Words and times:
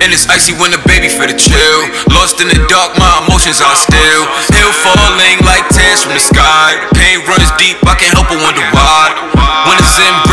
And 0.00 0.14
it's 0.14 0.24
icy 0.30 0.56
when 0.56 0.70
the 0.70 0.80
baby 0.88 1.08
for 1.12 1.26
the 1.26 1.36
chill. 1.36 1.80
Lost 2.16 2.40
in 2.40 2.48
the 2.48 2.56
dark, 2.72 2.96
my 2.96 3.20
emotions 3.26 3.60
are 3.60 3.76
still. 3.76 4.24
Hill 4.56 4.72
falling 4.72 5.36
like 5.44 5.68
tears 5.68 6.00
from 6.00 6.14
the 6.16 6.20
sky. 6.20 6.80
Pain 6.96 7.20
runs 7.28 7.52
deep, 7.60 7.76
I 7.84 7.92
can't 8.00 8.16
help 8.16 8.32
but 8.32 8.40
wonder 8.40 8.64
why. 8.72 9.12
When 9.68 9.76
it's 9.76 9.98
embrace 10.00 10.27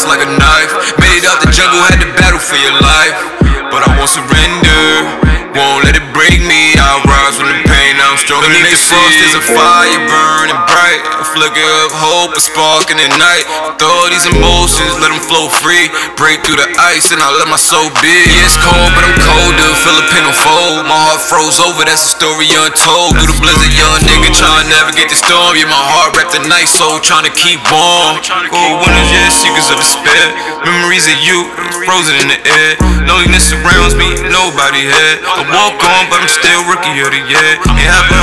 cuts 0.00 0.08
like 0.08 0.24
a 0.24 0.30
knife. 0.38 0.72
Made 0.98 1.20
it 1.20 1.24
out 1.28 1.40
the 1.40 1.50
jungle, 1.52 1.80
had 1.84 2.00
to 2.00 2.08
battle 2.16 2.40
for 2.40 2.56
your 2.56 2.72
life. 2.80 3.16
But 3.70 3.84
I 3.84 3.92
won't 3.96 4.08
surrender, 4.08 4.82
won't 5.52 5.84
let 5.84 5.96
it 5.96 6.06
break 6.12 6.40
me. 6.40 6.74
I'll 6.78 7.04
rise 7.04 7.36
from 7.36 7.48
the 7.48 7.69
pain, 8.30 8.46
now 8.46 8.46
stronger 8.46 8.50
than 8.54 8.70
the 8.70 8.78
frost. 8.78 9.18
There's 9.18 9.34
a 9.34 9.42
fire 9.42 9.98
burning 10.06 10.60
bright. 10.70 11.02
A 11.18 11.26
flicker 11.34 11.70
of 11.84 11.90
hope, 11.92 12.32
a 12.36 12.42
spark 12.42 12.90
in 12.90 12.98
the 12.98 13.10
night. 13.18 13.44
Throw 13.76 14.06
these 14.12 14.26
emotions, 14.30 14.94
let 15.02 15.10
them 15.10 15.22
flow 15.24 15.50
free. 15.50 15.90
Break 16.14 16.44
through 16.46 16.60
the 16.60 16.70
ice 16.78 17.10
and 17.10 17.20
I 17.20 17.28
let 17.34 17.48
my 17.50 17.58
soul 17.58 17.90
be. 17.98 18.12
Yeah, 18.12 18.46
it's 18.46 18.56
cold, 18.60 18.90
but 18.94 19.02
I'm 19.04 19.16
colder. 19.18 19.70
Filipino 19.82 20.30
fold. 20.30 20.86
My 20.86 20.96
heart 21.10 21.22
froze 21.26 21.58
over, 21.58 21.82
that's 21.82 22.04
a 22.04 22.10
story 22.10 22.46
untold. 22.54 23.18
Through 23.18 23.30
the 23.30 23.38
blizzard, 23.40 23.74
young 23.74 24.00
nigga 24.06 24.30
trying 24.36 24.64
to 24.64 24.68
navigate 24.70 25.10
the 25.10 25.18
storm. 25.18 25.56
Yeah, 25.56 25.68
my 25.70 25.80
heart 25.80 26.14
wrapped 26.14 26.36
in 26.36 26.46
night 26.46 26.70
soul, 26.70 27.00
trying 27.02 27.26
to 27.26 27.34
keep 27.34 27.60
warm. 27.72 28.20
Cold 28.52 28.74
winters, 28.84 29.10
yeah, 29.10 29.28
secrets 29.32 29.72
of 29.72 29.80
despair. 29.80 30.32
Memories 30.64 31.08
of 31.08 31.16
you, 31.24 31.48
frozen 31.88 32.16
in 32.20 32.28
the 32.28 32.40
air. 32.44 32.76
Loneliness 33.08 33.48
surrounds 33.48 33.96
me, 33.96 34.12
nobody 34.28 34.86
here. 34.86 35.14
I 35.24 35.42
walk 35.48 35.80
on, 35.80 36.02
but 36.12 36.20
I'm 36.20 36.30
still 36.30 36.62
rookie 36.68 37.00
of 37.00 37.10
the 37.10 37.22
year. 37.24 37.50
Ain't 37.80 38.19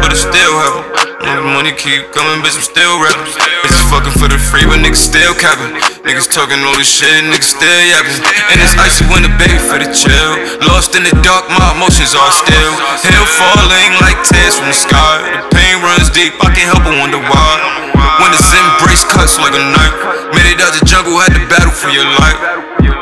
but 0.00 0.12
it 0.12 0.20
still. 0.20 0.56
Nigga, 1.20 1.44
money 1.44 1.72
keep 1.76 2.00
coming, 2.12 2.40
bitch, 2.40 2.56
I'm 2.56 2.64
still 2.64 2.96
rapping. 3.00 3.28
Bitches 3.64 3.84
fucking 3.92 4.16
for 4.16 4.28
the 4.28 4.40
free, 4.40 4.64
but 4.64 4.80
niggas 4.80 5.00
still 5.00 5.32
capping. 5.36 5.76
Niggas 6.04 6.28
talking 6.32 6.60
all 6.64 6.76
this 6.76 6.88
shit, 6.88 7.24
niggas 7.28 7.56
still 7.56 7.80
yapping. 7.92 8.20
And 8.52 8.56
it's 8.60 8.76
icy 8.76 9.04
when 9.12 9.24
the 9.24 9.32
baby 9.36 9.56
for 9.60 9.80
the 9.80 9.88
chill. 9.92 10.32
Lost 10.68 10.96
in 10.96 11.04
the 11.04 11.12
dark, 11.20 11.48
my 11.52 11.76
emotions 11.76 12.16
are 12.16 12.32
still. 12.32 12.72
Hail 13.04 13.24
falling 13.36 13.92
like 14.04 14.20
tears 14.28 14.56
from 14.60 14.72
the 14.72 14.76
sky. 14.76 15.16
The 15.28 15.44
pain 15.52 15.76
runs 15.84 16.08
deep, 16.12 16.32
I 16.40 16.52
can't 16.52 16.68
help 16.72 16.82
but 16.84 16.96
wonder 16.96 17.20
why. 17.20 17.52
When 18.20 18.32
it's 18.36 18.52
embrace 18.52 19.04
cuts 19.04 19.40
like 19.40 19.56
a 19.56 19.64
knife. 19.64 19.96
Made 20.36 20.56
it 20.56 20.60
out 20.60 20.72
the 20.76 20.84
jungle, 20.88 21.20
had 21.20 21.36
to 21.36 21.42
battle 21.48 21.72
for 21.72 21.92
your 21.92 22.08
life. 22.20 22.40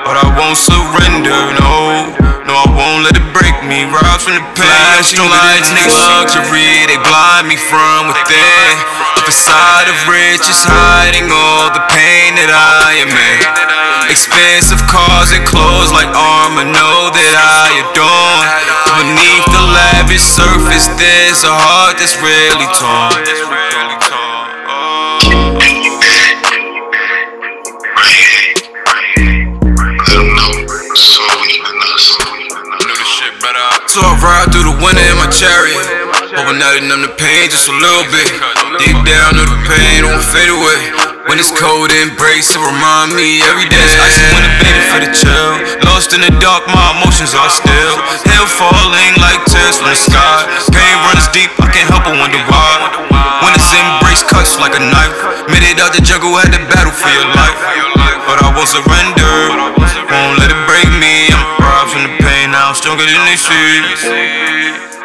But 0.07 0.17
I 0.19 0.27
won't 0.35 0.59
surrender, 0.59 1.39
no. 1.59 2.15
No, 2.49 2.55
I 2.57 2.67
won't 2.73 3.05
let 3.05 3.15
it 3.15 3.27
break 3.37 3.53
me. 3.69 3.85
Rise 3.85 4.08
from 4.29 4.37
the 4.37 4.61
flashing 4.61 5.25
lights, 5.25 5.73
niggas 5.73 5.97
luxury. 6.05 6.85
They 6.85 7.01
blind 7.01 7.49
me 7.49 7.57
from 7.57 8.13
within. 8.13 8.77
The 9.17 9.25
facade 9.25 9.89
of 9.89 9.97
riches 10.05 10.61
hiding 10.69 11.33
all 11.33 11.73
the 11.73 11.81
pain 11.89 12.37
that 12.37 12.53
I 12.53 13.01
am 13.01 13.09
in. 13.09 13.41
Expensive 14.13 14.85
cars 14.85 15.33
and 15.33 15.45
clothes 15.49 15.93
like 15.97 16.13
armor, 16.13 16.69
know 16.69 17.09
that 17.09 17.35
I 17.41 17.89
adorn. 17.89 18.45
Beneath 19.01 19.49
the 19.49 19.65
lavish 19.65 20.25
surface, 20.25 20.93
there's 21.01 21.45
a 21.45 21.53
heart 21.53 21.97
that's 21.97 22.21
really 22.21 22.69
torn. 22.77 23.38
So 33.89 34.05
I 34.05 34.13
ride 34.21 34.53
through 34.53 34.69
the 34.69 34.77
winter 34.85 35.01
in 35.01 35.17
my 35.17 35.33
chariot. 35.33 35.81
Hoping 36.37 36.61
that 36.61 36.77
it 36.77 36.85
numb 36.85 37.01
the 37.01 37.09
pain 37.17 37.49
just 37.49 37.73
a 37.73 37.75
little 37.75 38.05
bit. 38.13 38.37
Dig 38.77 38.93
down 39.01 39.33
to 39.33 39.45
the 39.49 39.59
pain, 39.65 40.05
don't 40.05 40.21
fade 40.21 40.53
away. 40.53 40.93
When 41.25 41.41
it's 41.41 41.49
cold, 41.49 41.89
embrace 41.97 42.53
it, 42.53 42.61
remind 42.61 43.17
me 43.17 43.41
every 43.49 43.65
day. 43.65 43.81
It's 43.81 43.97
icy 43.97 44.29
when 44.29 44.45
the 44.45 44.53
baby 44.61 44.83
for 44.93 45.01
the 45.01 45.09
chill. 45.09 45.53
Lost 45.89 46.13
in 46.13 46.21
the 46.21 46.29
dark, 46.37 46.69
my 46.69 47.01
emotions 47.01 47.33
are 47.33 47.49
still. 47.49 47.97
Hail 48.29 48.45
falling 48.61 49.17
like 49.25 49.41
tears 49.49 49.81
from 49.81 49.89
the 49.89 49.97
sky. 49.97 50.45
Pain 50.69 50.95
runs 51.09 51.25
deep, 51.33 51.49
I 51.57 51.73
can't 51.73 51.89
help 51.89 52.05
but 52.05 52.21
wonder 52.21 52.45
why. 52.45 53.09
When 53.41 53.57
it's 53.57 53.73
embrace 53.73 54.21
cuts 54.21 54.61
like 54.61 54.77
a 54.77 54.85
knife. 54.85 55.17
Made 55.49 55.65
it 55.65 55.81
out 55.81 55.97
the 55.97 56.05
jungle, 56.05 56.37
had 56.37 56.53
to 56.53 56.61
battle 56.69 56.93
for 56.93 57.09
your 57.09 57.25
life. 57.33 57.57
But 58.29 58.45
I 58.45 58.53
won't 58.53 58.69
surrender, 58.69 59.78
won't 62.99 63.15
let 63.15 64.93
it 64.95 64.98